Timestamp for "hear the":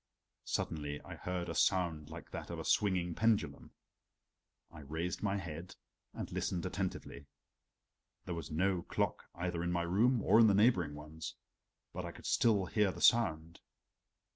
12.65-12.99